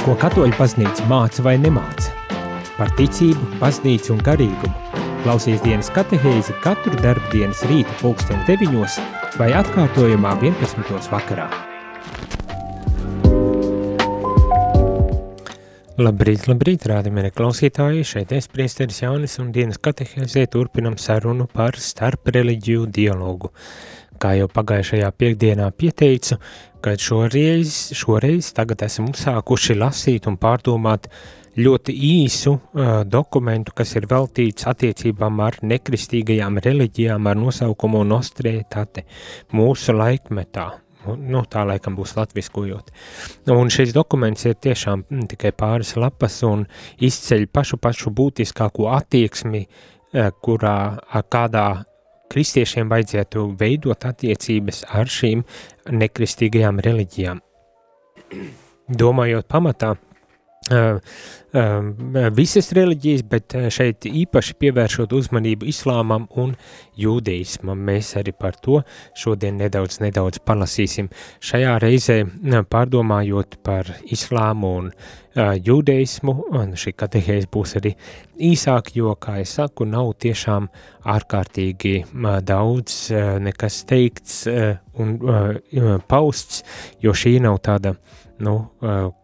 [0.00, 2.14] Ko katoļu baznīca māca vai nemāca?
[2.78, 5.02] Par ticību, baznīcu un garīgumu.
[5.26, 8.96] Klausies dienas katehēzi katru darbdienas rītu pulksteni deviņos
[9.36, 11.10] vai atkārtojumā 11.
[11.12, 11.50] vakarā.
[16.00, 22.32] Labrīt, labrīt, rādījumie klausītāji, šeit es priesteris Jaunis un dienas katehēzē turpinam sarunu par starp
[22.32, 23.52] reliģiju dialogu.
[24.20, 26.36] Kā jau pagājušajā piekdienā pieteicu,
[26.84, 31.08] kad šoreiz, šoreiz tagad esam uzsākuši lasīt un pārdomāt
[31.60, 39.08] ļoti īsu uh, dokumentu, kas ir veltīts attiecībām ar nekristīgajām reliģijām ar nosaukumu Nostrētate
[39.56, 40.68] mūsu laikmetā,
[41.00, 42.90] Nu, tā laikam būs latviskojot.
[43.54, 46.66] Un šis dokuments ir tiešām m, tikai pāris lapas un
[47.00, 49.64] izceļ pašu pašu būtiskāko attieksmi,
[50.44, 50.76] kurā,
[51.32, 51.66] kādā
[52.30, 55.44] kristiešiem vajadzētu veidot attiecības ar šīm
[55.90, 57.42] nekristīgajām reliģijām.
[59.02, 59.94] Domājot pamatā,
[62.36, 66.54] visas reliģijas, bet šeit īpaši pievēršot uzmanību islāmam un
[67.00, 67.80] jūdeismam.
[67.88, 68.82] Mēs arī par to
[69.18, 71.10] šodien nedaudz, nedaudz palasīsim.
[71.42, 72.20] Šajā reizē
[72.70, 74.92] pārdomājot par islāmu un
[75.34, 77.94] jūdeismu, un šī katehēs būs arī
[78.50, 80.66] īsāk, jo, kā es saku, nav tiešām
[81.10, 82.04] ārkārtīgi
[82.46, 83.10] daudz
[83.42, 84.44] nekas teikts
[85.00, 85.18] un
[86.10, 86.62] pausts,
[87.02, 87.94] jo šī nav tāda
[88.40, 88.56] nu,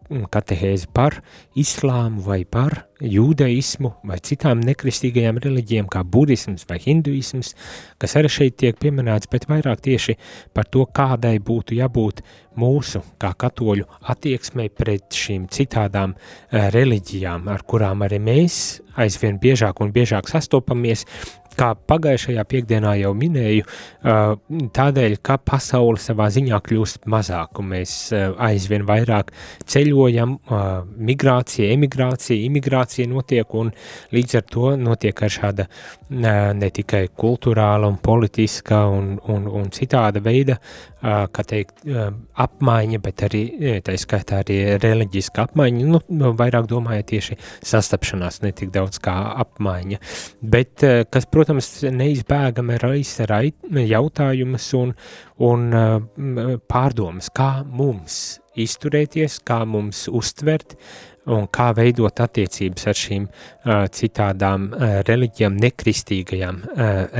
[0.07, 1.19] katehēzi par
[1.57, 7.53] islāmu vai par jūdaismu vai citām nekristīgajām reliģijām kā budisms vai hinduisms,
[8.01, 10.17] kas arī šeit tiek pieminēts, bet vairāk tieši
[10.55, 12.23] par to, kādai būtu jābūt
[12.57, 19.83] mūsu kā katoļu attieksmei pret šīm citādām uh, reliģijām, ar kurām arī mēs aizvien biežāk
[19.83, 21.05] un biežāk sastopamies,
[21.57, 23.65] kā pagājušajā piekdienā jau minēju,
[24.77, 29.33] tādēļ, ka pasaule savā ziņā kļūst mazāk, un mēs aizvien vairāk
[29.69, 30.37] ceļojam,
[31.09, 33.73] migrācija, emigrācija, imigrācija notiek, un
[34.15, 35.67] līdz ar to notiek ar šāda
[36.09, 40.57] ne tikai kulturāla un politiska un, un, un citāda veida,
[41.01, 41.83] kā teikt,
[42.39, 43.41] apmaiņa, bet arī,
[43.85, 49.99] tā skaitā arī reliģiska apmaiņa, nu, vairāk domāju tieši sastapšanās, ne tik daudz kā apmaiņa,
[50.41, 53.27] bet, kas, protams, neizbēgami raisa
[53.83, 54.95] jautājumus un,
[55.43, 55.69] un
[56.71, 60.77] pārdomas, kā mums izturēties, kā mums uztvert
[61.33, 63.25] un kā veidot attiecības ar šīm
[63.93, 64.69] citādām
[65.07, 66.61] reliģijām, nekristīgajām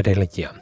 [0.08, 0.62] reliģijām.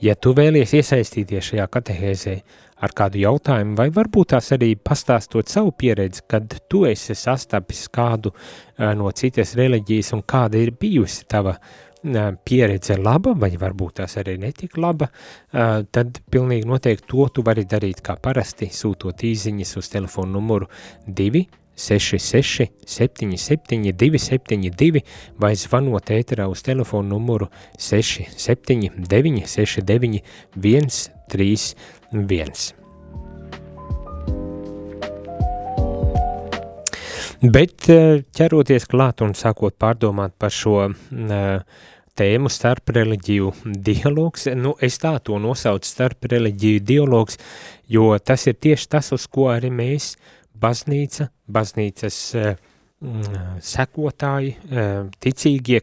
[0.00, 2.36] Ja tu vēlies iesaistīties šajā katehēzē
[2.80, 8.32] ar kādu jautājumu, vai varbūt tās arī pastāstot savu pieredzi, kad tu esi sastapis kādu
[8.96, 11.58] no citas reliģijas un kāda ir bijusi tava
[12.00, 15.10] pieredze laba, vai varbūt tās arī netik laba,
[15.52, 20.70] tad pilnīgi noteikti to tu vari darīt kā parasti, sūtot īziņas uz telefonu numuru
[21.04, 21.44] 2
[21.80, 25.00] 66 77 272
[25.40, 27.48] vai zvanot ēterā uz telefonu numuru
[27.78, 30.20] 679 69
[30.56, 32.74] 131.
[37.40, 37.88] Bet
[38.36, 41.64] ķeroties klāt un sākot pārdomāt par šo uh,
[42.20, 47.40] tēmu starp reliģiju dialogs, nu es tā to nosaucu starp reliģiju dialogs,
[47.88, 50.12] jo tas ir tieši tas, uz ko arī mēs,
[50.60, 54.54] baznīca, baznīcas mm, sekotāji,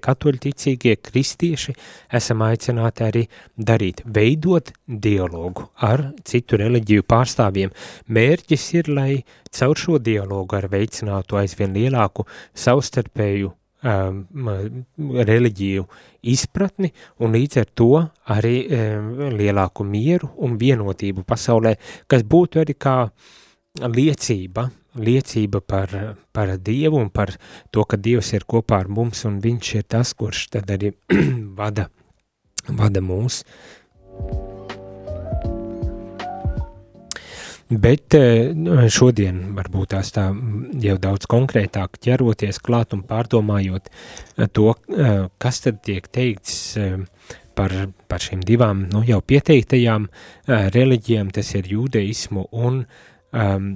[0.08, 1.76] katoļi ticīgie, kristieši,
[2.20, 3.24] esam aicināti arī
[3.58, 7.74] darīt, veidot dialogu ar citu reliģiju pārstāvjiem.
[8.08, 9.12] Mērķis ir, lai
[9.52, 14.22] caur šo dialogu ar veicinātu aizvien lielāku savstarpēju um,
[15.00, 15.86] reliģiju
[16.28, 16.92] izpratni
[17.24, 17.90] un līdz ar to
[18.34, 21.76] arī um, lielāku mieru un vienotību pasaulē,
[22.08, 22.98] kas būtu arī kā
[23.82, 24.68] liecība,
[24.98, 25.94] liecība par,
[26.34, 27.36] par Dievu un par
[27.72, 30.94] to, ka Dievs ir kopā ar mums un viņš ir tas, kurš tad arī
[31.60, 31.90] vada,
[32.68, 33.44] vada mūs.
[37.68, 38.54] Bet eh,
[38.88, 40.30] šodien varbūt tās tā
[40.80, 46.78] jau daudz konkrētāk ķeroties klāt un pārdomājot eh, to, eh, kas tad tiek teikts
[47.58, 47.76] par,
[48.08, 50.08] par šīm divām, nu jau pieteiktajām
[50.48, 52.84] reliģijām, tas ir jūdeismu un,
[53.34, 53.74] um,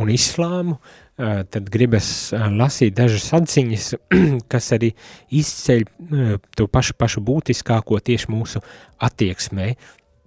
[0.00, 0.76] un islāmu,
[1.20, 3.88] tad gribas lasīt dažas atziņas,
[4.52, 4.92] kas arī
[5.36, 5.82] izceļ
[6.56, 8.62] to pašu, pašu būtiskāko tieši mūsu
[9.02, 9.74] attieksmē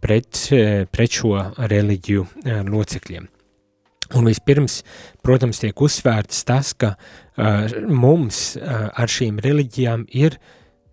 [0.03, 3.29] pret, eh, pret šo reliģiju eh, locekļiem.
[4.13, 4.81] Un vispirms,
[5.25, 10.35] protams, tiek uzsvērts tas, ka uh, mums uh, ar šīm reliģijām ir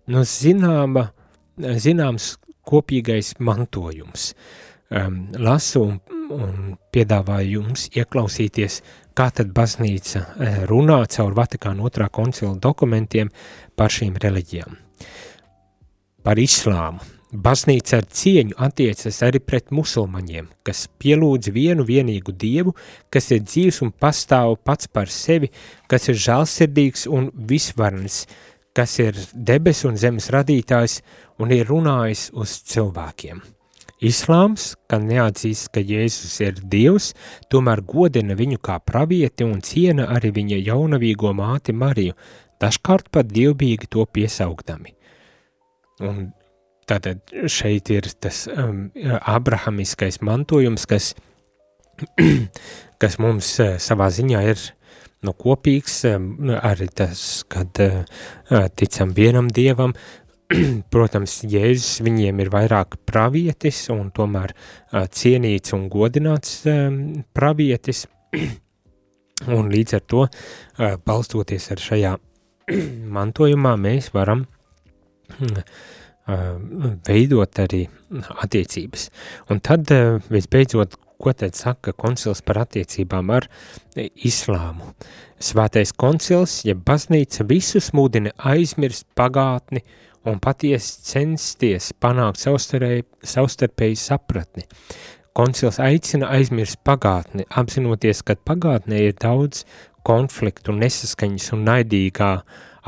[0.09, 1.03] nu, zināma,
[1.59, 2.31] zināms
[2.65, 4.31] kopīgais mantojums.
[4.89, 5.99] Um, lasu un,
[6.33, 8.81] un piedāvāju jums ieklausīties,
[9.17, 10.23] kā tad baznīca
[10.69, 13.31] runā caur Vatikāna otrā koncila dokumentiem
[13.75, 14.77] par šīm reliģijām.
[16.23, 17.01] Par islāmu.
[17.31, 22.73] Baznīca ar cieņu attiecas arī pret musulmaņiem, kas pielūdz vienu vienīgu dievu,
[23.07, 25.47] kas ir dzīvs un pastāv pats par sevi,
[25.87, 28.25] kas ir žālsirdīgs un visvarnis,
[28.75, 30.99] kas ir debes un zemes radītājs
[31.39, 33.39] un ir runājis uz cilvēkiem.
[34.01, 37.11] Islāms, kad neatzīst, ka Jēzus ir Dievs,
[37.53, 42.17] tomēr godina viņu kā pravieti un ciena arī viņa jaunavīgo māti Mariju,
[42.61, 44.95] dažkārt pat dievbīgi to piesaugdami.
[46.01, 46.31] Un
[46.89, 48.89] tātad šeit ir tas um,
[49.21, 51.13] abrahamiskais mantojums, kas,
[53.01, 54.63] kas mums uh, savā ziņā ir
[55.21, 58.01] nu, kopīgs, um, arī tas, kad uh,
[58.77, 59.93] ticam vienam dievam,
[60.93, 68.05] protams, Jēzus viņiem ir vairāk pravietis un tomēr uh, cienīts un godināts um, pravietis,
[69.57, 72.15] un līdz ar to, uh, balstoties ar šajā
[73.17, 74.45] mantojumā, mēs varam
[75.39, 75.63] uh,
[77.07, 77.85] veidot arī
[78.43, 79.07] attiecības.
[79.51, 83.45] Un tad, uh, visbeidzot, ko tad saka koncils par attiecībām ar
[84.25, 84.95] islāmu?
[85.41, 89.83] Svētais koncils, ja baznīca visus mūdina aizmirst pagātni
[90.27, 94.67] un patiesi censties panākt savstarpēju sapratni.
[95.37, 99.63] Koncils aicina aizmirst pagātni, apzinoties, ka pagātnē ir daudz
[100.07, 102.33] konfliktu, nesaskaņas un naidīgā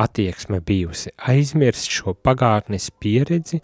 [0.03, 1.13] attieksme bijusi.
[1.29, 3.61] Aizmirst šo pagātnes pieredzi,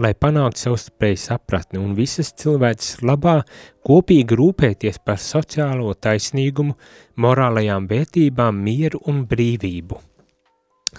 [0.00, 3.38] lai panāktu savstarpēju sapratni un visas cilvēces labā
[3.86, 6.76] kopīgi rūpēties par sociālo taisnīgumu,
[7.20, 10.00] morālajām vērtībām, mieru un brīvību.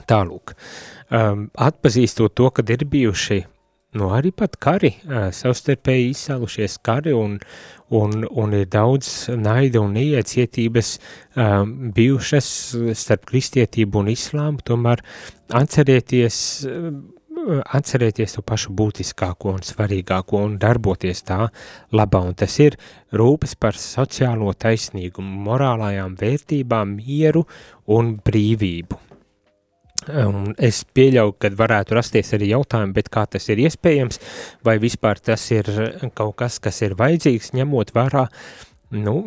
[0.07, 0.53] Tālūk,
[1.12, 3.44] um, atpazīstot to, kad ir bijuši
[3.98, 7.38] nu, arī pat kari, uh, savstarpēji izsālušies kari un,
[7.95, 10.98] un, un ir daudz naida un neiecietības
[11.36, 12.50] um, bijušas
[13.00, 15.01] starp kristietību un islāmu, tomēr
[15.56, 16.92] atcerieties, uh,
[17.80, 21.45] atcerieties to pašu būtiskāko un svarīgāko un darboties tā
[21.95, 22.77] labā, un tas ir
[23.15, 27.48] rūpes par sociālo taisnīgumu, morālajām vērtībām, mieru
[27.98, 29.06] un brīvību.
[30.08, 34.22] Un es pieļauju, ka varētu rasties arī jautājumi, bet kā tas ir iespējams,
[34.64, 35.68] vai vispār tas ir
[36.16, 38.28] kaut kas, kas ir vajadzīgs, ņemot vērā
[38.96, 39.18] nu,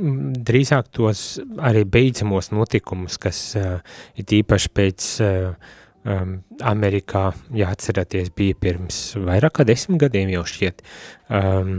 [0.46, 1.24] drīzāk tos
[1.60, 3.76] arī beidzamos notikumus, kas uh,
[4.16, 5.74] ir īpaši pēc uh,
[6.04, 7.26] um, Amerikā,
[7.56, 10.84] jāatceraties, bija pirms vairāk kā desmit gadiem jau šķiet
[11.28, 11.74] um,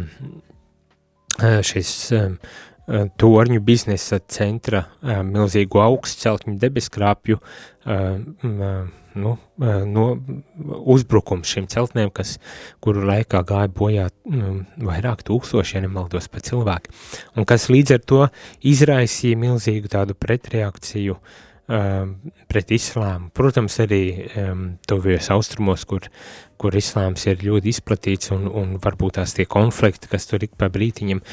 [1.66, 2.38] šis um,
[3.22, 7.40] torņu biznesa centra milzīgu augstceltņu debeskrāpju
[9.14, 9.38] nu,
[9.86, 10.06] no
[10.94, 12.38] uzbrukums šim celtnēm, kas,
[12.84, 16.94] kuru laikā gāja bojā nu, vairāk tūkstoši, ja nemaldos pa cilvēki,
[17.36, 18.22] un kas līdz ar to
[18.74, 21.18] izraisīja milzīgu tādu pretreakciju
[21.72, 22.16] um,
[22.52, 23.30] pret islāmu.
[23.36, 24.02] Protams, arī
[24.40, 26.08] um, tuvajos austrumos, kur,
[26.62, 30.72] kur islāms ir ļoti izplatīts un, un varbūt tās tie konflikti, kas tur ik pa
[30.74, 31.24] brītiņam.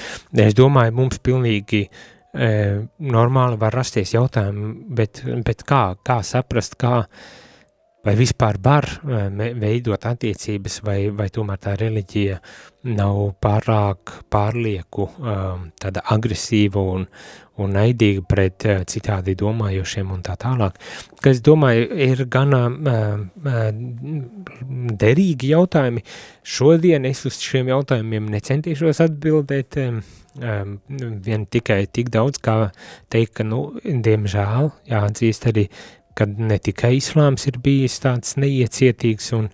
[0.47, 2.49] Es domāju, mums pilnīgi e,
[3.17, 7.03] normāli var rasties jautājumi, bet, bet kā, kā saprast, kā,
[8.07, 12.39] vai vispār var veidot attiecības, vai, vai tomēr tā reliģija
[12.89, 17.05] nav pārāk pārlieku um, tāda agresīva un,
[17.63, 20.79] un naidīga pret uh, citādi domājošiem un tā tālāk,
[21.25, 23.69] kas, domāju, ir gana uh, uh,
[25.03, 26.05] derīgi jautājumi.
[26.43, 29.77] Šodien es uz šiem jautājumiem necentīšos atbildēt,
[30.39, 32.71] vien tikai tik daudz, kā
[33.11, 35.67] teikt, ka, nu, diemžēl, jāatzīst arī,
[36.19, 39.49] kad ne tikai islāms ir bijis tāds neiecietīgs un,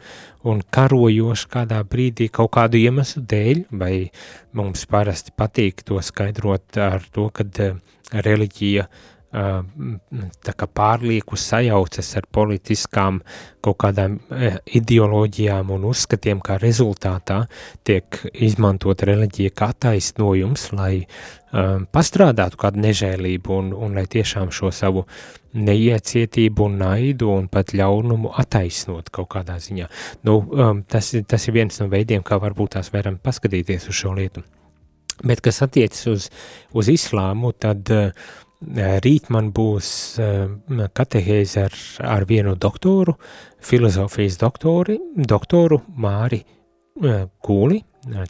[0.49, 3.95] un karojošs kādā brīdī kaut kādu iemeslu dēļ, vai
[4.57, 7.77] mums parasti patīk to skaidrot ar to, kad uh,
[8.23, 8.89] reliģija
[9.35, 13.21] kā pārlieku sajaucas ar politiskām
[13.65, 14.19] kaut kādām
[14.79, 17.45] ideoloģijām un uzskatiem, kā rezultātā
[17.83, 24.71] tiek izmantot reliģija kā taisnojums, lai um, pastrādātu kādu nežēlību un, un lai tiešām šo
[24.71, 25.07] savu
[25.55, 29.89] neiecietību un naidu un pat ļaunumu attaisnot kaut kādā ziņā.
[30.27, 34.15] Nu, um, tas, tas ir viens no veidiem, kā varbūt tās varam paskatīties uz šo
[34.19, 34.45] lietu.
[35.23, 36.27] Bet, kas attiecas uz,
[36.75, 38.11] uz islāmu, tad uh,
[39.05, 40.49] rīt man būs uh,
[40.97, 41.77] katehēze ar,
[42.17, 43.15] ar vienu doktoru,
[43.63, 47.85] filozofijas doktori, doktoru Māri uh, Kūli.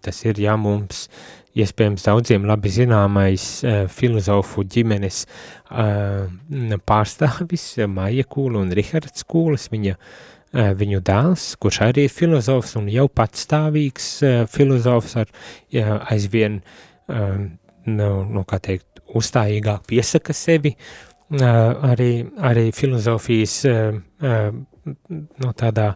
[0.05, 1.09] Tas ir, ja mums
[1.59, 3.43] iespējams daudziem labi zināmais
[3.91, 5.25] filozofu ģimenes
[6.87, 12.87] pārstāvis, Maija Kūla un Rihards Kūlis, viņa uh, viņu dēls, kurš arī ir filozofs un
[12.93, 17.41] jau patstāvīgs uh, filozofs ar uh, aizvien uh,
[17.85, 20.73] nu, nu kā teikt, uzstājīgāk piesaka sevi,
[21.35, 23.59] arī, arī filozofijas
[24.25, 25.87] no tādā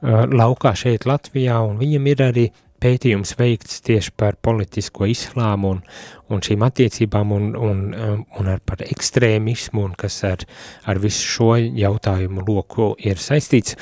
[0.00, 2.46] laukā šeit Latvijā, un viņam ir arī
[2.82, 5.80] pētījums veikts tieši par politisko islāmu un,
[6.32, 10.44] un šīm attiecībām un, un, un ar par ekstrēmismu un kas ar,
[10.86, 13.76] ar visu šo jautājumu loku ir saistīts.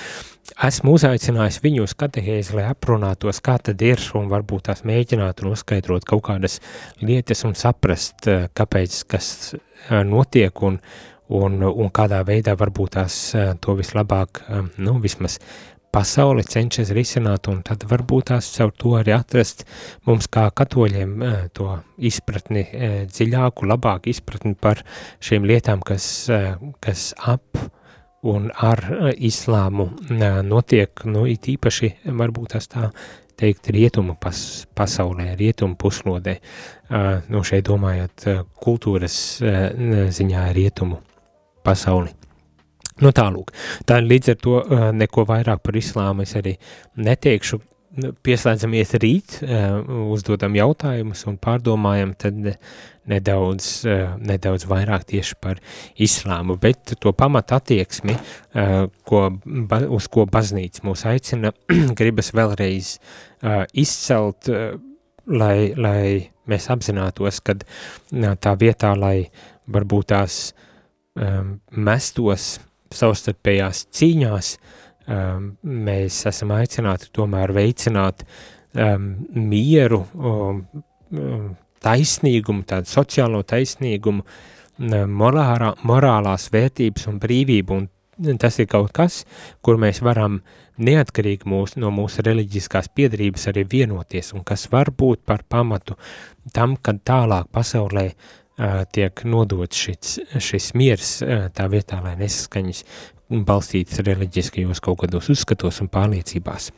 [0.64, 6.04] Esmu uzaicinājis viņu uz katehēzi, lai aprunātos, kā tad ir, un varbūt tās mēģinātu noskaidrot
[6.06, 6.60] kaut kādas
[7.00, 9.54] lietas un saprast, kāpēc, kas
[10.04, 10.78] notiek un,
[11.32, 13.16] un, un kādā veidā varbūt tās
[13.64, 14.44] to vislabāk,
[14.76, 15.40] nu, vismaz
[15.94, 19.62] pasauli cenšas risināt, un tad varbūt tās caur to arī atrast
[20.08, 21.12] mums kā katoļiem
[21.54, 21.68] to
[22.02, 22.64] izpratni
[23.12, 24.82] dziļāku, labāku izpratni par
[25.22, 26.08] šīm lietām, kas,
[26.82, 27.60] kas ap
[28.26, 28.82] un ar
[29.14, 29.90] islāmu
[30.48, 32.88] notiek, nu, it īpaši varbūt tās tā
[33.38, 34.38] teikt rietumu pas,
[34.74, 36.38] pasaulē, rietumu puslodē,
[37.30, 38.28] nu, šeit domājot
[38.66, 39.16] kultūras
[40.18, 41.02] ziņā rietumu
[41.66, 42.23] pasauli.
[43.02, 43.50] Nu tālūk,
[43.88, 46.52] tā līdz ar to uh, neko vairāk par islāmu es arī
[47.02, 47.56] neteikšu,
[47.98, 49.80] nu, pieslēdzamies rīt, uh,
[50.14, 52.52] uzdodam jautājumus un pārdomājam tad
[53.10, 55.58] nedaudz, uh, nedaudz vairāk tieši par
[56.06, 58.14] islāmu, bet to pamat attieksmi,
[59.10, 59.22] ko,
[59.96, 61.50] uz ko baznīca mūs aicina,
[61.98, 62.92] gribas vēlreiz
[63.74, 64.48] izcelt,
[65.26, 66.04] lai, lai
[66.46, 67.66] mēs apzinātos, kad
[68.14, 69.26] tā vietā, lai
[69.74, 70.38] varbūt tās
[71.18, 72.54] um, mestos
[72.96, 74.50] savstarpējās cīņās
[75.08, 80.64] um, mēs esam aicināti tomēr veicināt um, mieru, um,
[81.12, 81.52] um
[81.84, 87.80] taisnīgumu, tādu sociālo taisnīgumu, um, morālā, morālās vērtības un brīvību,
[88.24, 89.24] un tas ir kaut kas,
[89.64, 90.40] kur mēs varam
[90.78, 95.98] neatkarīgi mūs, no mūsu reliģiskās piedarības arī vienoties, un kas var būt par pamatu
[96.54, 98.08] tam, kad tālāk pasaulē
[98.94, 101.16] tiek nodots šis, šis miers
[101.56, 102.84] tā vietā, lai nesaskaņas
[103.30, 106.70] balstītas reliģiskajos kaut kādos uzskatos un pārliecībās.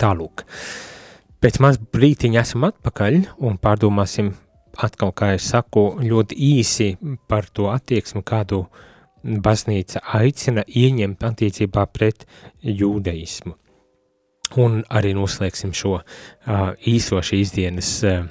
[0.00, 0.44] Tālūk.
[1.40, 3.16] Pēc maz brītiņa esam atpakaļ
[3.48, 4.34] un pārdomāsim
[4.80, 6.90] atkal, kā es saku, ļoti īsi
[7.28, 8.66] par to attieksmi, kādu
[9.24, 12.26] baznīca aicina ieņemt attiecībā pret
[12.64, 13.56] jūdeismu.
[14.60, 16.04] Un arī noslēgsim šo uh,
[16.90, 18.24] īso šīs dienas uh,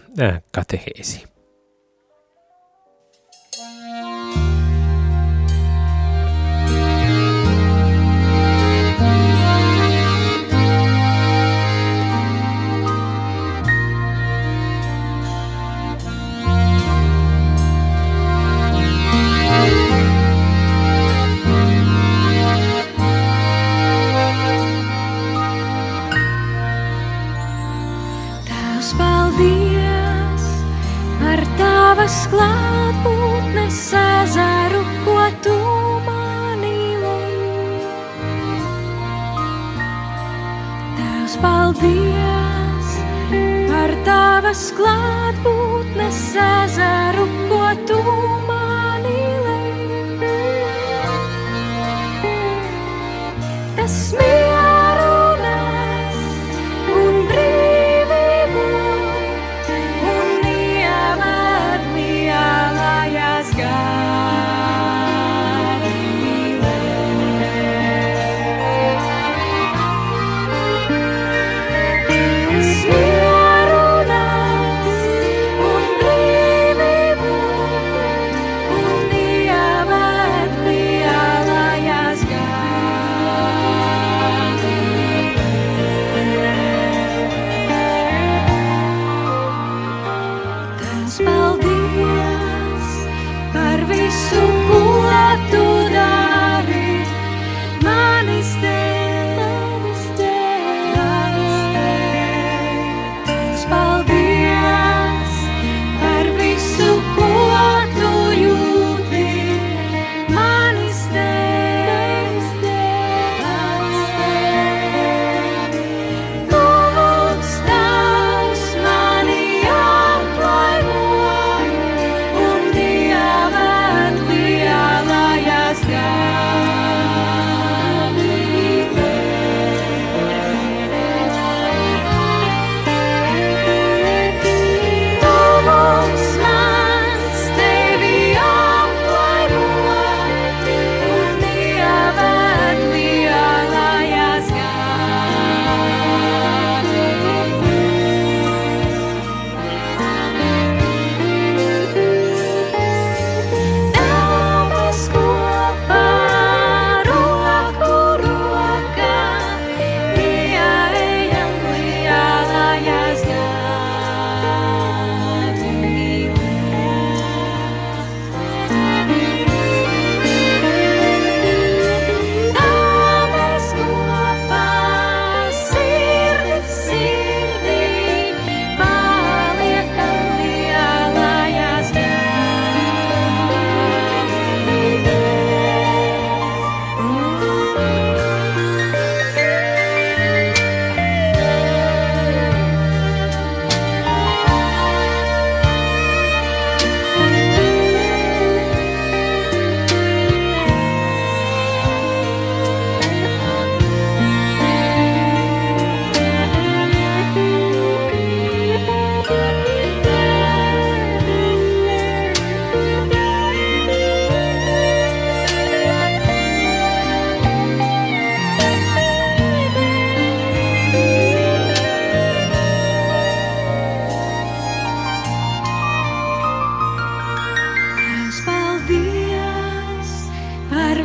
[0.51, 1.23] katehēzi.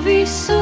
[0.05, 0.54] visu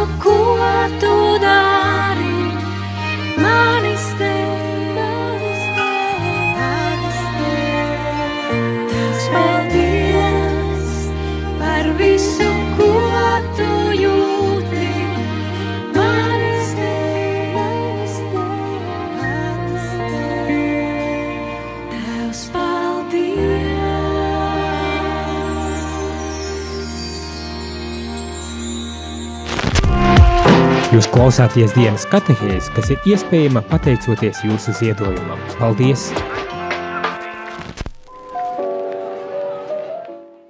[31.03, 35.41] Jūs klausāties dienas katehēs, kas ir iespējama pateicoties jūsu ziedojumam.
[35.59, 36.05] Paldies!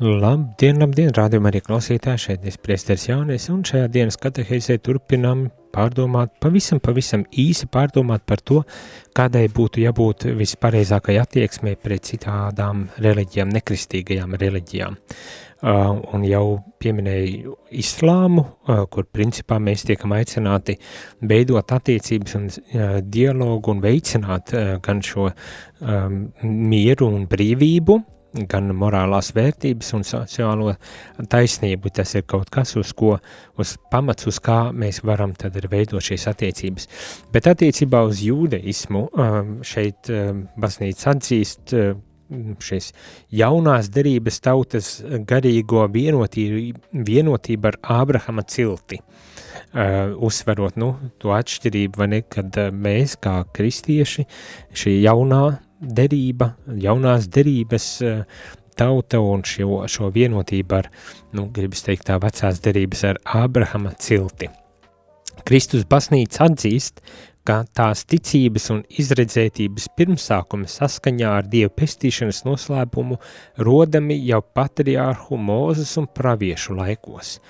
[0.04, 6.34] Labdien, labdien, rādījumā arī klausītāji, šeit es priesteris Jaunis, un šajā dienas katehēzē turpinām pārdomāt,
[6.42, 8.62] pavisam, pavisam īsi pārdomāt par to,
[9.16, 15.00] kādai būtu jābūt vispareizākai attieksmei pret citādām reliģijām, nekristīgajām reliģijām.
[15.62, 20.74] Uh, un jau pieminēju islāmu, uh, kur principā mēs tiekam aicināti
[21.30, 28.00] veidot attiecības un uh, dialogu un veicināt uh, gan šo um, mieru un brīvību,
[28.48, 30.74] gan morālās vērtības un sociālo
[31.32, 31.92] taisnību.
[31.94, 33.16] Tas ir kaut kas, uz ko,
[33.60, 36.88] uz pamats, uz kā mēs varam tad arī veidot šīs attiecības.
[37.32, 41.76] Bet attiecībā uz jūdeismu um, šeit um, baznīca atzīst
[42.62, 42.92] šīs
[43.34, 44.92] jaunās derības tautas
[45.28, 49.00] garīgo vienotību, vienotību ar Ābrahama cilti.
[49.72, 50.90] Uh, uzsverot nu,
[51.20, 54.26] to atšķirību, ne, kad uh, mēs kā kristieši,
[54.76, 55.44] šī jaunā
[55.82, 58.24] derība, jaunās derības uh,
[58.78, 60.88] tauta un šo, šo vienotību ar,
[61.36, 64.50] nu, gribas teikt tā vecās derības ar Ābrahama cilti.
[65.48, 67.00] Kristus basnīca atzīst,
[67.42, 73.18] ka tās ticības un izredzētības pirmsākumi saskaņā ar Dieva pestīšanas noslēpumu
[73.66, 77.40] rodami jau patriārhu Mūzes un praviešu laikos.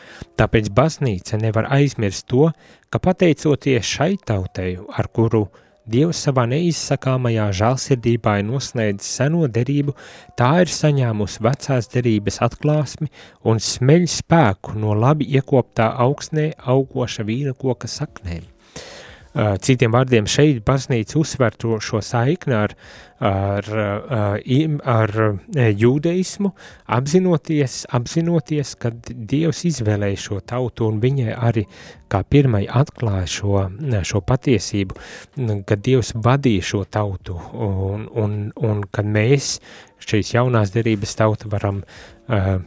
[0.40, 2.48] Tāpēc baznīca nevar aizmirst to,
[2.88, 5.44] ka pateicoties šai tautai, ar kuru
[5.82, 9.96] Dievs savā neizsakāmajā žālsirdībā ir noslēdzis seno derību,
[10.38, 13.10] tā ir saņēmusi vecās derības atklāsmi
[13.50, 18.46] un smeļ spēku no labi iekoptā augsnē augoša vīna koka saknēm.
[19.32, 22.74] Citiem vārdiem šeit baznīca uzsver to, šo saikni ar,
[23.24, 23.70] ar,
[24.92, 25.12] ar
[25.56, 26.50] jūdeismu,
[26.92, 31.64] apzinoties, apzinoties, ka Dievs izvēlēja šo tautu un viņai arī
[32.12, 33.64] kā pirmai atklāja šo,
[34.04, 35.00] šo patiesību,
[35.64, 39.54] ka Dievs vadīja šo tautu un, un, un kad mēs
[40.02, 42.58] šīs jaunās derības tauta varam uh,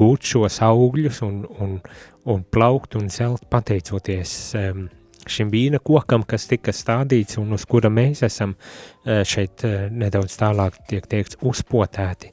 [0.00, 1.80] gūt šos augļus un, un,
[2.24, 4.86] un plaukt un zelt pateicoties um,
[5.32, 10.36] šim vīna kokam, kas tika stādīts un uz kura mēs esam e, šeit e, nedaudz
[10.40, 12.32] tālāk tiek teikts uzpotēti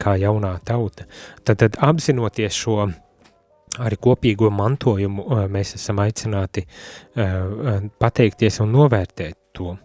[0.00, 1.06] kā jaunā tauta.
[1.44, 2.88] Tad, tad apzinoties šo
[3.84, 6.66] arī kopīgo mantojumu, e, mēs esam aicināti
[8.00, 9.76] pateikties un novērtēt to.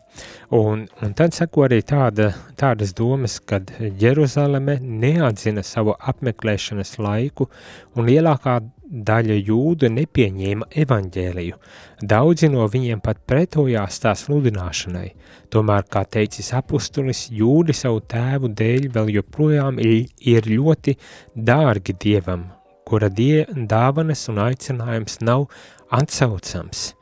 [0.57, 3.69] Un, un tad sako arī tāda, tādas domas, kad
[4.01, 7.47] Jeruzaleme neatzina savu apmeklēšanas laiku
[7.95, 8.57] un lielākā
[8.89, 11.57] daļa jūdu nepieņēma evaņģēliju,
[12.01, 15.07] daudzi no viņiem pat pretojās tā sludināšanai.
[15.53, 20.97] Tomēr, kā teicis apustulis, jūdi savu tēvu dēļ vēl joprojām ir ļoti
[21.35, 22.47] dārgi dievam,
[22.85, 25.45] kura die, dāvanas un aicinājums nav
[25.93, 26.93] atsaucams.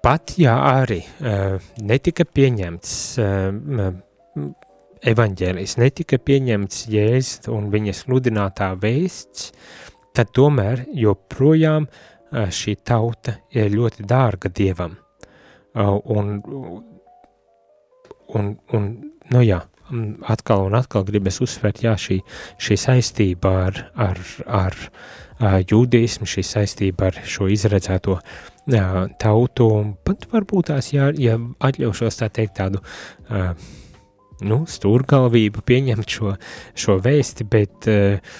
[0.00, 3.90] Pat ja arī uh, netika pieņemts uh,
[5.10, 9.50] evaņģēlijs, netika pieņemts jēzus un viņa sludinātā vēsts,
[10.16, 11.86] tad tomēr joprojām
[12.30, 14.96] šī tauta ir ļoti dārga dievam.
[15.74, 16.32] Un,
[18.34, 18.86] un, un
[19.30, 19.60] nu jā,
[20.30, 22.20] atkal un atkal gribas uzsvērt, jā, šī,
[22.62, 24.78] šī saistība ar, ar, ar,
[25.40, 28.18] ar jūdismu, šī saistība ar šo izredzēto
[29.20, 32.82] tautu, un pat varbūt tās, jā, ja atļaušos tā teikt tādu
[34.46, 36.34] nu, stūrgalvību pieņemt šo,
[36.78, 38.38] šo vēsti, bet uh,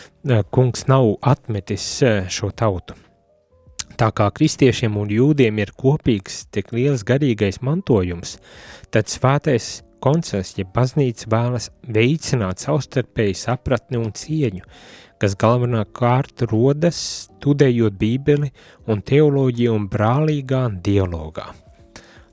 [0.50, 2.96] kungs nav atmetis uh, šo tautu.
[4.00, 8.38] Tā kā kristiešiem un jūdiem ir kopīgs tik liels garīgais mantojums,
[8.92, 14.64] tad svētais koncils, ja baznīca vēlas veicināt savstarpēju sapratni un cieņu,
[15.20, 18.52] kas galvenā kārta rodas studējot bībeli
[18.88, 21.50] un teoloģiju un brālīgā dialogā.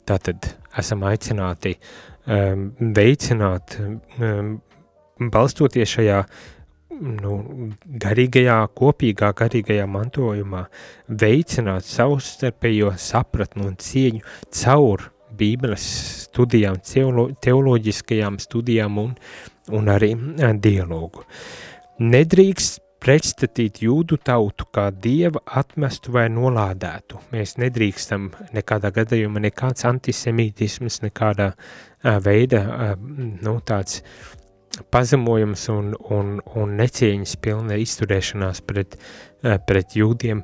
[0.07, 1.89] Tātad esam aicināti uh,
[2.27, 3.77] um, veicināt,
[4.19, 4.57] um,
[5.33, 6.21] balstoties šajā
[7.01, 7.33] nu,
[8.03, 10.63] garīgajā, kopīgā garīgajā mantojumā,
[11.07, 14.23] veicināt savstarpējo sapratnu un cieņu
[14.61, 15.85] caur Bībeles
[16.25, 19.13] studijām, teolo, teoloģiskajām studijām un,
[19.75, 20.13] un arī
[20.63, 21.25] dialogu.
[22.01, 27.21] Nedrīkst pretstatīt jūdu tautu kā dieva atmestu vai nolādētu.
[27.33, 34.01] Mēs nedrīkstam nekādā gadījumā nekāds antisemītisms, nekādā uh, veida uh, nu, tāds
[34.93, 40.43] pazemojums un, un, un necieņas pilna izturēšanās pret, uh, pret jūdiem,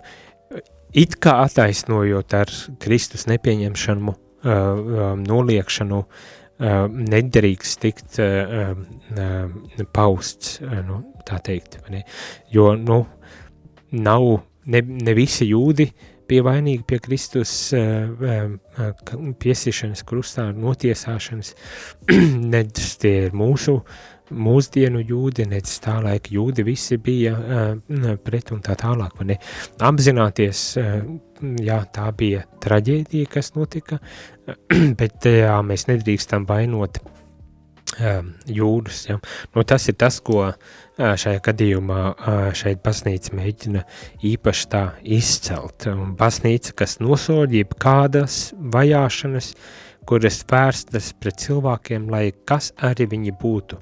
[0.93, 4.15] it kā attaisnojot ar Kristus nepieņemšanu, uh,
[4.45, 6.79] uh, noliekšanu, uh,
[7.15, 8.73] nedrīkst tikt uh,
[9.17, 12.03] uh, pausts, uh, nu, tā teikt, ne?
[12.53, 13.03] jo, nu,
[13.93, 14.27] nav,
[14.65, 15.89] ne, ne visi jūdi
[16.29, 17.51] bija vainīgi pie Kristus
[19.43, 21.53] piesiešanas krustā, notiesāšanas,
[22.53, 23.79] nedz tie ir mūsu
[24.33, 29.39] mūsdienu jūdi, nec tā laika jūdi, visi bija uh, pret un tā tālāk, vai ne?
[29.83, 30.99] Apzināties, uh,
[31.63, 33.99] jā, tā bija traģēdija, kas notika,
[34.99, 39.19] bet jā, mēs nedrīkstam vainot uh, jūdus, ja?
[39.55, 40.57] Nu, tas ir tas, ko uh,
[40.97, 42.01] šajā gadījumā
[42.57, 43.81] šeit baznīca mēģina
[44.29, 45.87] īpaši tā izcelt.
[45.89, 49.53] Un baznīca, kas nosoļ kādas vajāšanas,
[50.05, 53.79] kuras vērstas pret cilvēkiem, lai kas arī viņi būtu,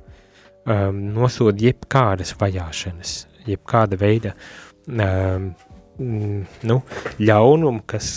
[0.66, 3.16] um, nosod jebkādas vajāšanas,
[3.48, 4.36] jebkāda veida
[4.88, 5.52] um,
[6.02, 6.80] nu,
[7.22, 8.10] ļaunumu, kas,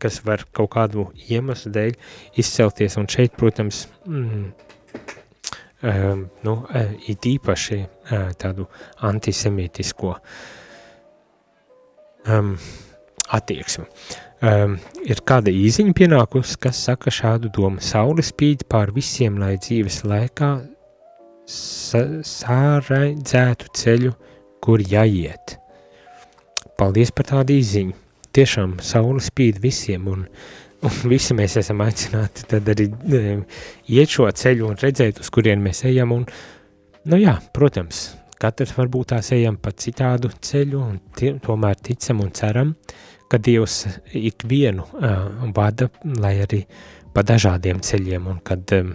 [0.00, 1.96] kas var kaut kādu iemeslu dēļ
[2.42, 2.98] izcelties.
[3.00, 4.44] Un šeit, protams, mm,
[5.92, 6.56] um, nu,
[7.08, 8.68] it īpaši uh, tādu
[9.08, 10.16] antisemītisko
[12.28, 12.52] um,
[13.32, 13.88] attieksmi.
[14.42, 14.74] Um,
[15.06, 17.78] ir kāda īziņa pienākus, kas saka šādu domu.
[17.78, 20.56] Saule spīd pār visiem, lai dzīves laikā
[22.28, 24.12] sāraidzētu ceļu,
[24.62, 25.58] kur jāiet.
[26.78, 27.94] Paldies par tādu izziņu.
[28.32, 30.24] Tiešām saule spīd visiem, un,
[30.86, 33.36] un visi mēs esam aicināti tad arī e,
[33.92, 36.14] iet šo ceļu un redzēt, uz kurien mēs ejam.
[36.16, 36.22] Un,
[37.12, 37.96] nu jā, protams,
[38.40, 42.74] katrs varbūt tās ejam pa citādu ceļu, un tie, tomēr ticam un ceram,
[43.28, 45.88] ka Dievs ikvienu uh, vada,
[46.20, 46.60] lai arī
[47.12, 48.94] pa dažādiem ceļiem, un kad um,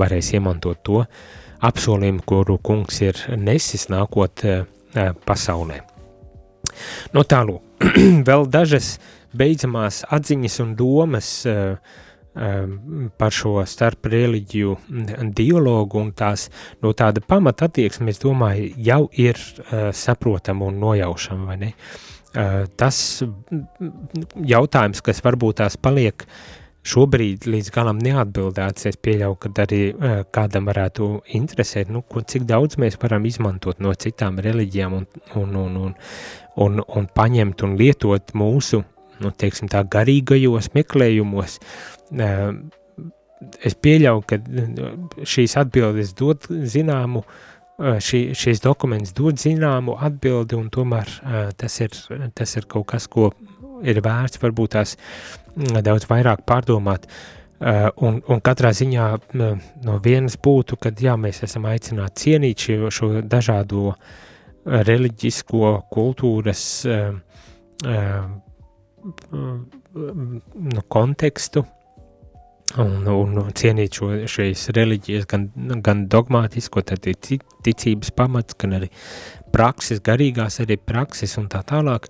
[0.00, 4.62] varēs iemantot to, uh, apsolījumu, kuru kungs ir nesis nākot uh,
[5.26, 5.80] pasaulē.
[7.14, 7.58] No tālu,
[8.28, 8.94] vēl dažas
[9.36, 11.98] beidzamās atziņas un domas uh,
[13.18, 14.76] par šo starp reliģiju
[15.34, 16.46] dialogu un tās
[16.80, 19.40] no tāda pamata attieksme, es domāju, jau ir
[19.98, 21.72] saprotama un nojaušama, vai ne?
[22.78, 23.00] Tas
[24.46, 28.86] jautājums, kas varbūt tās paliek uh, šobrīd līdz galam neatbildēts.
[28.90, 33.82] Es pieļauju, ka arī uh, kādam varētu interesēt, nu, ko, cik daudz mēs varam izmantot
[33.84, 35.94] no citām reliģijām un, un, un, un,
[36.64, 38.82] un, un paņemt un lietot mūsu,
[39.20, 41.60] nu, teiksim tā, garīgajos meklējumos.
[42.16, 42.56] Uh,
[43.64, 44.40] es pieļauju, ka
[45.28, 51.80] šīs atbildes dod zināmu, uh, šī, šīs dokuments dod zināmu atbildi, un tomēr uh, tas,
[51.84, 51.96] ir,
[52.36, 53.30] tas ir kaut kas, ko
[53.86, 57.06] ir vērts varbūt tās mm, daudz vairāk pārdomāt.
[57.60, 62.64] Uh, un, un katrā ziņā uh, no vienas būtu, ka jā, mēs esam aicināti cienīt
[62.64, 63.92] šo, šo dažādo
[64.64, 66.62] reliģisko kultūras
[70.54, 71.64] nu, kontekstu
[72.78, 75.48] un, un cienīt šo, šīs reliģijas gan,
[75.84, 77.16] gan dogmātisko, tad ir
[77.64, 78.90] ticības pamats, gan arī
[79.52, 82.08] prakses, garīgās arī prakses un tā tālāk,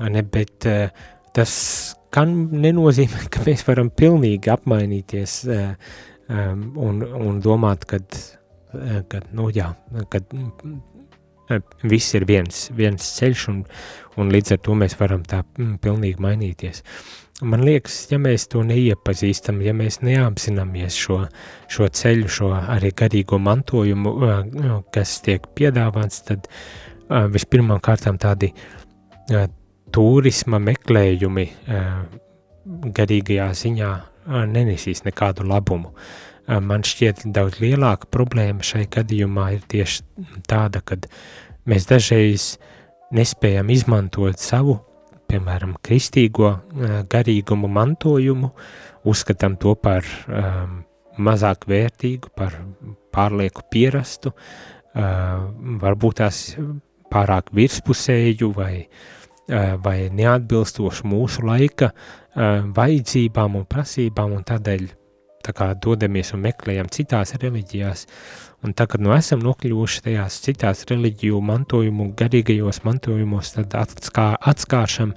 [0.00, 0.88] ne, bet uh,
[1.36, 1.54] tas
[2.16, 5.74] nenozīmē, ka mēs varam pilnīgi apmainīties uh,
[6.28, 9.70] um, un, un domāt, uh, kad nu jā,
[10.10, 13.64] kad uh, viss ir viens, viens ceļš un,
[14.18, 16.82] un līdz ar to mēs varam tā mm, pilnīgi mainīties.
[17.40, 21.22] Man liekas, ja mēs to neiepazīstam, ja mēs neapzināmies šo,
[21.72, 24.12] šo ceļu, šo arī garīgo mantojumu,
[24.92, 26.50] kas tiek piedāvāts, tad
[27.32, 28.52] vispirmām kārtām tādi
[29.94, 31.46] turisma meklējumi
[32.96, 33.90] garīgajā ziņā
[34.50, 35.92] nenesīs nekādu labumu.
[36.50, 40.02] Man šķiet daudz lielāka problēma šai gadījumā ir tieši
[40.50, 40.98] tāda, ka
[41.70, 42.54] mēs dažreiz
[43.14, 44.80] nespējam izmantot savu,
[45.30, 46.56] piemēram, kristīgo
[47.10, 48.50] garīgumu mantojumu,
[49.06, 50.80] uzskatām to par um,
[51.22, 52.56] mazāk vērtīgu, par
[53.14, 55.46] pārlieku pierastu, uh,
[55.84, 56.42] varbūt tās
[57.10, 59.19] pārāk virspusēju vai uh,
[59.50, 64.86] vai neatbilstoši mūsu laika eh, vajadzībām un prasībām, un tādēļ
[65.44, 68.04] tā kā dodamies un meklējam citās reliģijās,
[68.66, 75.14] un tā, kad nu esam nokļuvuši tajās citās reliģiju mantojumu, garīgajos mantojumos, tad atskā, atskāršam,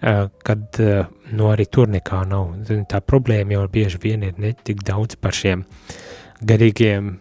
[0.00, 0.80] eh, kad
[1.32, 2.56] nu arī tur nekā nav.
[2.88, 5.66] Tā problēma jau bieži vien ir ne tik daudz par šiem
[6.42, 7.18] garīgiem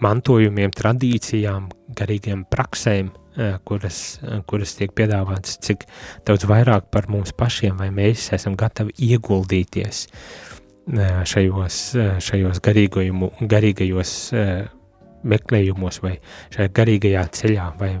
[0.00, 3.25] mantojumiem, tradīcijām, garīgiem praksēm, Eh,
[3.64, 5.86] kuras, eh, kuras tiek piedāvātas, cik
[6.26, 11.80] daudz vairāk par mums pašiem, vai mēs esam gatavi ieguldīties eh, šajos,
[12.24, 14.16] šajos garīgajos
[15.26, 16.16] meklējumos vai
[16.54, 17.92] šajā garīgajā ceļā, vai,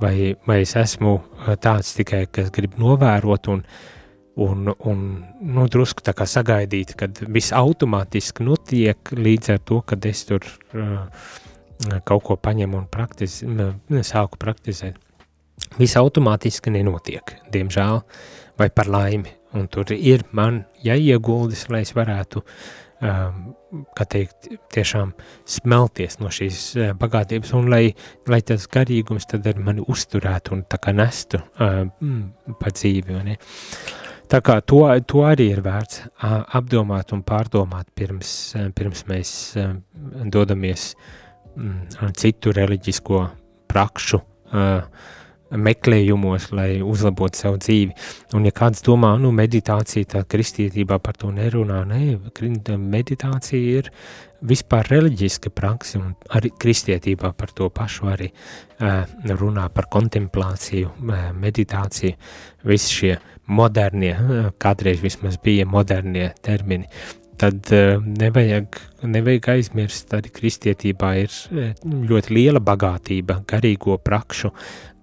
[0.00, 0.14] vai,
[0.46, 1.16] vai es esmu
[1.62, 3.64] tāds tikai, kas grib novērot un,
[4.40, 5.04] un, un
[5.40, 10.46] nu, drusku tā kā sagaidīt, kad viss automātiski notiek līdz ar to, kad es tur
[10.46, 11.08] uh,
[12.04, 13.40] kaut ko paņem un praktiz,
[14.06, 14.98] sāku praktizēt.
[15.78, 18.00] Viss automātiski nenotiek, diemžēl,
[18.58, 22.42] vai par laimi, un tur ir man jāieguldis, lai es varētu,
[23.04, 23.52] um,
[23.96, 25.12] kā teikt, tiešām
[25.48, 27.84] smelties no šīs uh, bagātības, un lai,
[28.30, 31.84] lai tas garīgums tad ar mani uzturētu un tā kā nestu uh,
[32.60, 33.40] pa dzīvi, vai ne?
[34.30, 39.32] Tā kā to, to arī ir vērts uh, apdomāt un pārdomāt pirms, uh, pirms mēs
[39.58, 39.74] uh,
[40.30, 41.19] dodamies um,
[42.16, 43.24] citu reliģisko
[43.70, 44.82] prakšu uh,
[45.50, 47.94] meklējumos, lai uzlabotu savu dzīvi.
[48.38, 52.02] Un, ja kāds domā, nu, meditācija, tā kristietībā par to nerunā, nē,
[52.78, 53.90] meditācija ir
[54.46, 59.02] vispār reliģiska praksa, un arī kristietībā par to pašu arī uh,
[59.42, 62.14] runā par kontemplāciju, uh, meditāciju,
[62.70, 63.12] visi šie
[63.50, 66.86] modernie, uh, kādreiz vismaz bija modernie termini,
[67.40, 71.34] tad uh, nevajag, nevajag aizmirst, arī kristietībā ir
[71.80, 74.52] ļoti liela bagātība garīgo prakšu,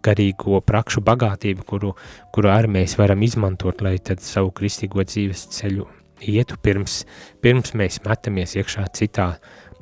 [0.05, 1.93] garīgo prakšu bagātību, kuru,
[2.35, 5.87] kuru arī mēs varam izmantot, lai savu kristīgo dzīves ceļu
[6.25, 7.01] ietu pirms,
[7.43, 9.31] pirms mēs metamies iekšā citā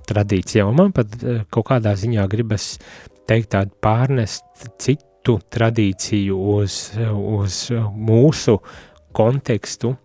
[0.09, 0.65] tradīcijā.
[0.67, 2.75] Un man pat eh, kaut kādā ziņā gribas
[3.29, 7.61] teikt tādu pārnest citu tradīciju uz, uz
[7.95, 8.59] mūsu
[9.15, 9.95] kontekstu,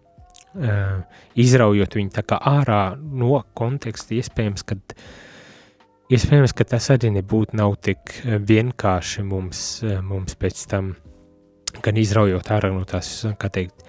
[0.59, 5.05] eh, izraujot viņu tā kā ārā no konteksta, iespējams, kad uh,
[6.11, 10.89] Iespējams, ka tas arī nebūtu nav tik eh, vienkārši mums, eh, mums pēc tam,
[11.85, 13.85] gan izraujot ārā no tās, kā teikt,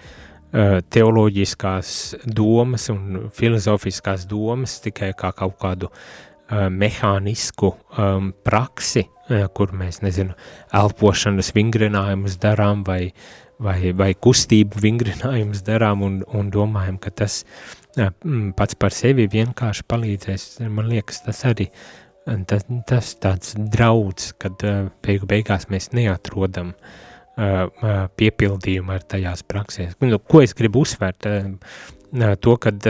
[0.54, 1.96] eh, teoloģiskās
[2.30, 9.98] domas un filozofiskās domas tikai kā kaut kādu uh, mehānisku um, praksi, uh, kur mēs,
[10.06, 10.38] nezinu,
[10.78, 13.08] elpošanas vingrinājumus darām vai,
[13.62, 18.12] vai, vai kustību vingrinājumus darām un, un domājam, ka tas uh,
[18.58, 20.46] pats par sevi vienkārši palīdzēs.
[20.68, 21.68] Man liekas, tas arī
[22.46, 24.62] tas, tas tāds draudz, kad
[25.04, 26.74] beigu beigās mēs neatrodam
[28.20, 29.96] piepildījumu ar tajās praksēs.
[30.04, 31.26] Nu, ko es gribu uzsvērt?
[32.44, 32.88] To, kad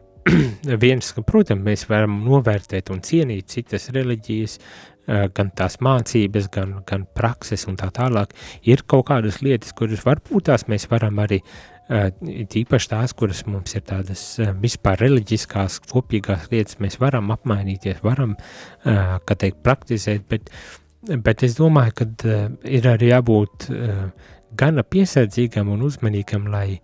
[0.84, 6.78] viens, ka, protams, mēs varam novērtēt un cienīt citas reliģijas, uh, gan tās mācības, gan,
[6.88, 8.32] gan prakses un tā tālāk,
[8.64, 13.74] ir kaut kādas lietas, kuras varbūt tās mēs varam arī uh, Tīpaši tās, kuras mums
[13.76, 14.22] ir tādas
[14.62, 18.32] vispār reliģiskās, kopīgās lietas, mēs varam apmainīties, varam,
[18.84, 20.48] kā teikt, praktizēt, bet,
[21.26, 23.68] bet es domāju, ka ir arī jābūt
[24.56, 26.78] gana piesardzīgam un uzmanīgam, lai,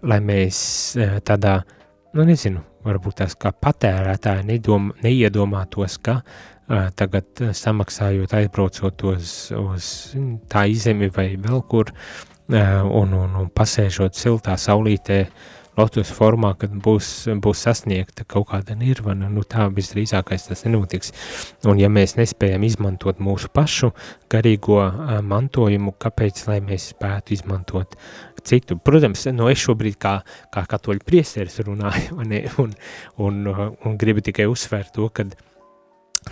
[0.00, 0.62] lai mēs
[1.28, 1.58] tādā,
[2.16, 6.22] nu nezinu, varbūt tās kā patērētāji nedom, neiedomātos, ka
[6.68, 9.92] tagad samaksājot, aizbraucot uz, uz
[10.52, 11.92] tā izemi vai vēl kur,
[12.48, 15.22] un, un, un pasēžot siltā saulītē,
[15.78, 21.12] lotus formā, kad būs, būs sasniegta kaut kāda nirvana, nu tā visdrīzākais tas nenotiks.
[21.70, 23.92] Un ja mēs nespējam izmantot mūsu pašu
[24.32, 24.80] garīgo
[25.24, 27.94] mantojumu, kāpēc, lai mēs spētu izmantot
[28.48, 28.78] citu?
[28.82, 30.18] Protams, no es šobrīd kā,
[30.54, 32.74] kā katoļu priesteris runāju, un, un,
[33.28, 35.36] un, un gribu tikai uzsvērt to, kad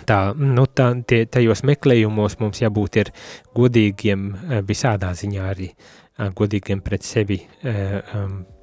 [0.05, 3.13] tā, nu tā, tie, tajos meklējumos mums jābūt ir
[3.57, 4.27] godīgiem
[4.67, 7.39] visādā ziņā arī, uh, godīgiem pret sevi,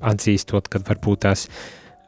[0.03, 1.47] atzīstot, ka varbūt tās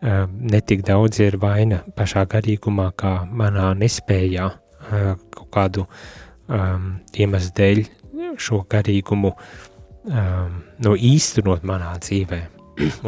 [0.03, 4.49] netik daudz ir vaina pašā garīgumā, kā manā nespējā
[5.37, 5.87] kaut kādu
[6.49, 7.85] iemeslu dēļ
[8.43, 9.33] šo garīgumu
[10.87, 12.43] no īstenot manā dzīvē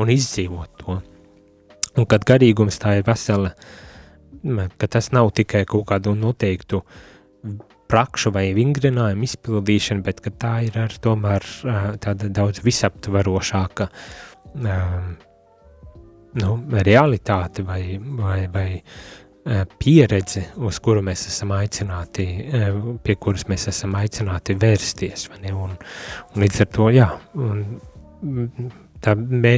[0.00, 0.98] un izdzīvot to.
[1.98, 3.52] Un kad garīgums tā ir vesela,
[4.78, 6.82] ka tas nav tikai kaut kādu noteiktu
[7.88, 11.46] prakšu vai vingrinājumu izpildīšana, bet tā ir ar tomēr
[12.02, 13.88] tāda daudz visaptvarošāka
[16.38, 16.50] nu,
[16.84, 18.68] realitāte vai, vai, vai
[19.80, 22.26] pieredze, uz kuru mēs esam aicināti,
[23.04, 25.28] pie kuras mēs esam aicināti vērsties.
[25.38, 27.64] Un, un līdz ar to, jā, un
[29.04, 29.54] tā mē,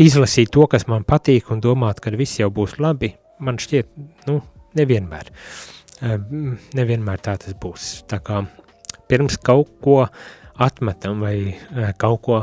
[0.00, 3.90] izlasīt to, kas man patīk un domāt, ka viss jau būs labi, man šķiet,
[4.28, 4.40] nu,
[4.78, 5.30] nevienmēr.
[5.30, 6.16] Uh,
[6.76, 8.04] nevienmēr tā tas būs.
[8.10, 8.42] Tā kā
[9.08, 10.02] pirms kaut ko
[10.60, 11.56] atmetam vai
[12.00, 12.40] kaut ko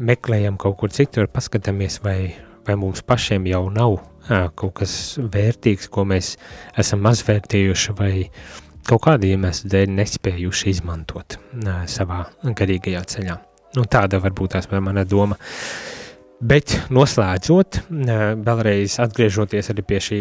[0.00, 2.32] meklējam kaut kur citur, paskatāmies, vai,
[2.66, 3.98] vai mums pašiem jau nav
[4.30, 6.36] kaut kas vērtīgs, ko mēs
[6.78, 8.12] esam mazvērtījuši vai
[8.86, 11.38] kaut kādu iemeslu dēļ nespējuši izmantot
[11.90, 13.38] savā garīgajā ceļā.
[13.76, 15.38] Nu, tāda varbūt tās mana doma.
[16.40, 20.20] Bet noslēdzot, vēlreiz atgriežoties arī pie šī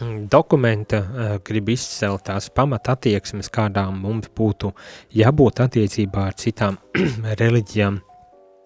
[0.00, 4.72] Mm, dokumenta uh, grib izcelt tās pamata attieksmes, kādām mums būtu
[5.14, 6.80] jābūt attiecībā ar citām
[7.42, 8.00] reliģijām,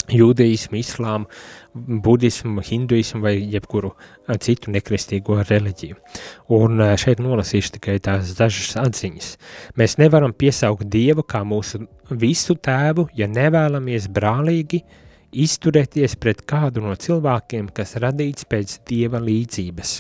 [0.09, 1.29] jūdeismu, islāmu,
[2.07, 5.99] budismu, hinduismu vai jebkuru uh, citu nekristīgo reliģiju.
[6.57, 9.29] Un uh, šeit nolasīšu tikai tās dažas atziņas.
[9.77, 14.81] Mēs nevaram piesaukt Dievu kā mūsu visu tēvu, ja nevēlamies brālīgi
[15.33, 19.99] izturēties pret kādu no cilvēkiem, kas radīts pēc dieva līdzības.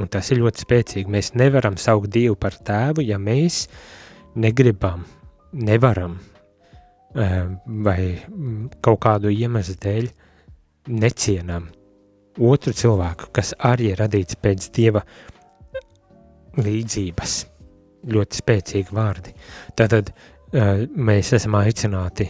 [0.00, 1.12] Un tas ir ļoti spēcīgi.
[1.12, 3.66] Mēs nevaram saukt Dievu par tēvu, ja mēs
[4.40, 5.04] negribam,
[5.52, 6.16] nevaram
[7.12, 7.44] eh,
[7.84, 8.00] vai
[8.80, 10.08] kaut kādu iemeslu dēļ
[10.96, 11.68] necienam
[12.40, 15.04] otru cilvēku, kas arī ir radīts pēc Dieva
[16.56, 17.34] līdzības.
[18.12, 19.30] Ļoti spēcīgi vārdi.
[19.78, 22.26] Tātad uh, mēs esam aicināti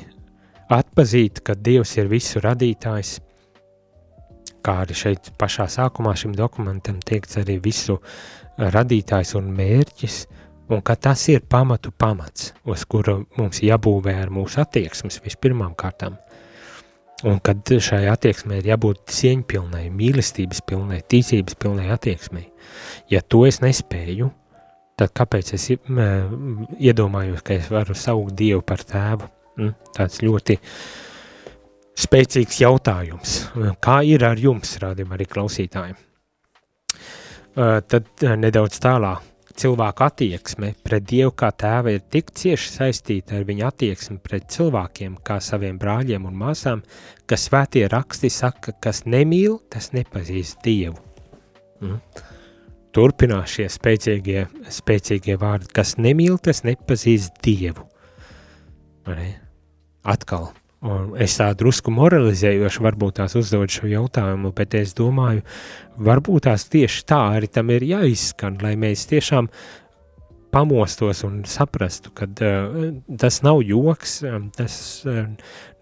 [0.72, 3.16] atpazīt, ka Dievs ir visu radītājs,
[4.62, 7.98] kā arī šeit pašā sākumā šim dokumentam teikts arī visu
[8.58, 10.18] radītājs un mērķis,
[10.72, 16.16] un ka tas ir pamatu pamats, uz kura mums jābūvē ar mūsu attieksmes vispirmām kārtām.
[17.22, 22.48] Un kad šai attieksmei ir jābūt cieņpilnai, mīlestības pilnai, ticības pilnai attieksmei.
[23.10, 24.32] Ja to es nespēju,
[24.98, 29.30] tad kāpēc es iedomājos, ka es varu saukt Dievu par tēvu?
[29.58, 30.56] Mm, tāds ļoti
[32.02, 33.34] spēcīgs jautājums.
[33.84, 35.98] Kā ir ar jums, rādījumā arī klausītājiem?
[37.52, 43.68] Tad nedaudz tālāk cilvēku attieksme pret Dievu kā tēva ir tik cieši saistīta ar viņa
[43.68, 46.82] attieksmi pret cilvēkiem, kā saviem brāļiem un māsām,
[47.28, 50.98] ka svētie raksti saka, kas nemīl, tas nepazīst Dievu.
[51.82, 52.00] Mm.
[52.92, 57.91] Turpinās šie spēcīgie, spēcīgie vārdi, kas nemīl, tas nepazīst Dievu.
[60.02, 60.50] Atkal.
[60.82, 65.44] Un es tā drusku moralizējoši varbūt tās uzdod šo jautājumu, bet es domāju,
[66.02, 69.46] varbūt tās tieši tā arī tam ir jāizskan, lai mēs tiešām
[70.52, 72.74] pamostos un saprastu, ka uh,
[73.18, 74.18] tas nav joks,
[74.58, 74.74] tas
[75.06, 75.22] uh,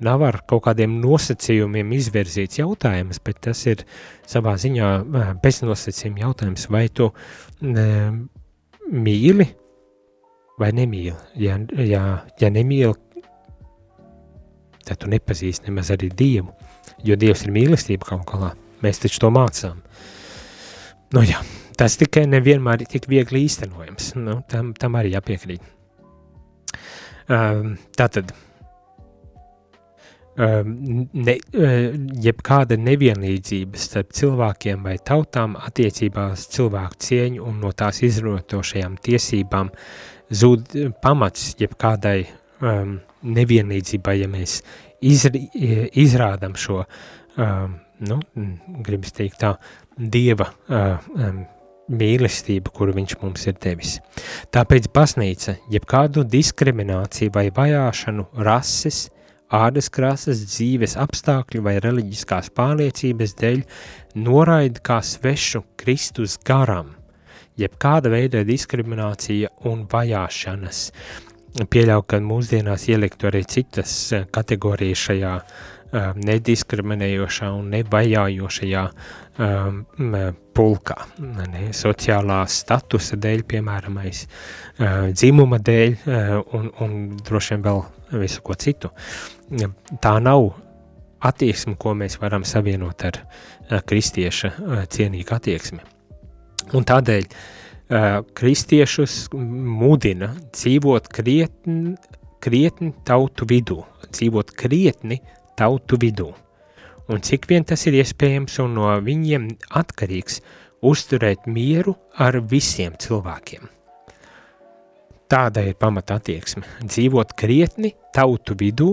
[0.05, 3.83] nav ar kaut kādiem nosacījumiem izvirzīts jautājums, bet tas ir
[4.29, 8.21] savā ziņā uh, beznosacījuma jautājums, vai tu uh,
[8.93, 9.49] mīli
[10.61, 11.17] vai nemīli.
[11.41, 12.05] Ja, ja,
[12.39, 12.95] ja nemīli,
[14.91, 16.51] tad tu nepazīsti nemaz arī Dievu,
[17.07, 18.51] jo Dievs ir mīlestība kaut galā.
[18.83, 19.81] Mēs taču to mācām.
[21.15, 21.41] Nu jā,
[21.79, 24.15] tas tikai nevienmēr ir tik viegli īstenojams.
[24.19, 25.63] Nu, tam, tam arī jāpiekrīt.
[27.31, 28.33] Um, tātad,
[30.35, 30.73] um,
[31.15, 31.93] ne, uh,
[32.25, 39.71] jebkāda nevienlīdzība starp cilvēkiem vai tautām attiecībās cilvēku cieņu un no tās izrotošajām tiesībām
[40.31, 42.19] zūd pamats jebkādai
[42.63, 44.61] um, nevienlīdzībai, ja mēs
[45.01, 45.47] izri,
[46.01, 46.83] izrādam šo,
[47.37, 48.21] um, nu,
[48.85, 49.55] gribas teikt tā,
[50.01, 51.43] Dieva uh, um,
[51.91, 53.97] mīlestību, kuru viņš mums ir devis.
[54.55, 59.09] Tāpēc baznīca, jebkādu diskrimināciju vai vajāšanu rases,
[59.51, 63.63] ādas krāsas, dzīves apstākļu vai reliģiskās pārliecības dēļ
[64.23, 66.95] noraida kā svešu Kristus garam,
[67.59, 70.85] jebkāda veida diskriminācija un vajāšanas.
[71.51, 79.81] Pieļauju, ka mūsdienās ieliktu arī citas eh, kategorijas šajā uh, nediskriminējošā un nevajājošajā um,
[80.55, 80.97] pulkā.
[81.19, 87.85] Ne, sociālā statusa dēļ, piemēram, uh, dzimuma dēļ uh, un, un droši vien vēl
[88.23, 88.93] visu ko citu.
[90.01, 90.53] Tā nav
[91.27, 95.83] attieksme, ko mēs varam savienot ar uh, kristieša uh, cienīgu attieksmi.
[96.79, 97.41] Un tādēļ uh,
[97.91, 101.97] kristiešus mudina dzīvot krietni,
[102.41, 105.21] krietni tautu vidū, dzīvot krietni
[105.59, 106.31] tautu vidū.
[107.11, 109.49] Un cik vien tas ir iespējams un no viņiem
[109.81, 110.39] atkarīgs
[110.87, 113.67] uzturēt mieru ar visiem cilvēkiem.
[115.31, 116.63] Tāda ir pamata attieksme.
[116.83, 118.93] Dzīvot krietni tautu vidū,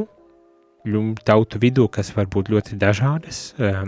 [1.25, 3.85] tautu vidū, kas var būt ļoti dažādas, uh,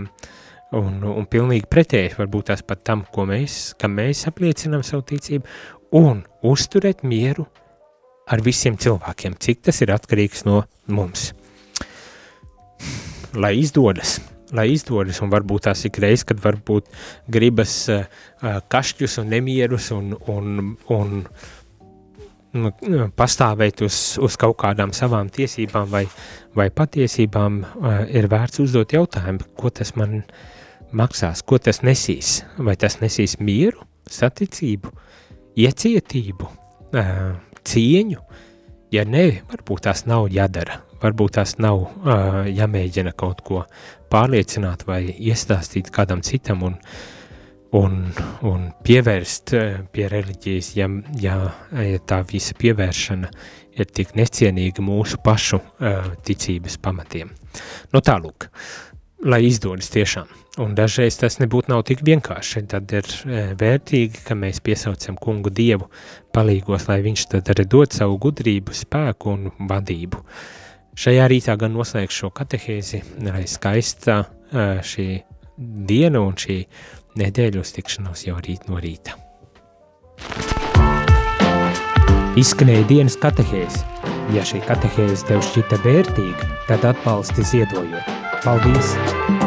[0.76, 5.46] un, un pilnīgi pretēji varbūt tās pat tam, ko mēs, kam mēs apliecinām savu ticību,
[5.98, 7.46] un uzturēt mieru
[8.30, 11.30] ar visiem cilvēkiem, cik tas ir atkarīgs no mums.
[13.34, 14.18] Lai izdodas,
[14.54, 16.90] lai izdodas, un varbūt tās ik reiz, kad varbūt
[17.30, 18.06] gribas uh,
[18.70, 21.16] kašķus un nemierus un, un, un
[22.54, 22.72] nu,
[23.18, 26.04] pastāvēt uz, uz kaut kādām savām tiesībām vai,
[26.54, 30.48] vai patiesībām, uh, ir vērts uzdot jautājumu, ko tas man uh,
[30.96, 32.40] maksās, ko tas nesīs.
[32.58, 34.92] Vai tas nesīs mieru, saticību,
[35.60, 36.50] iecietību,
[37.70, 38.22] cieņu?
[38.90, 41.86] Ja nē, varbūt tās nav jādara, varbūt tās nav
[42.50, 43.62] jāmēģina kaut ko
[44.10, 46.74] pārliecināt vai iestāstīt kādam citam un,
[47.78, 47.96] un,
[48.50, 49.54] un pievērst
[49.94, 50.90] pie reliģijas, ja,
[51.22, 51.38] ja,
[51.86, 53.30] ja tā visa pievēršana
[53.78, 55.62] ir tik necienīga mūsu pašu
[56.26, 57.30] ticības pamatiem.
[57.94, 58.50] Nu tālūk,
[59.30, 60.39] lai izdodas tiešām.
[60.58, 62.64] Un dažreiz tas nebūtu nav tik vienkārši.
[62.72, 65.86] Tad ir e, vērtīgi, ka mēs piesaucam kungu dievu
[66.34, 70.24] palīgos, lai viņš tad arī dod savu gudrību, spēku un vadību.
[71.00, 75.06] Šajā rītā gan noslēgšu šo katehēzi, lai skaista šī
[75.86, 76.58] diena un šī
[77.20, 79.16] nedēļu uz tikšanos jau rīt no rīta.
[82.40, 83.84] Izskanēja dienas katehēzi.
[84.34, 88.18] Ja šī katehēze tev šķita vērtīga, tad atbalsti ziedojot.
[88.44, 89.39] Paldies!